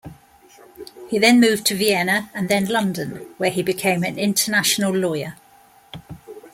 [1.11, 5.35] He then moved to Vienna, and then London, where he became an international lawyer.